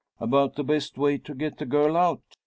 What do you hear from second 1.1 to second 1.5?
to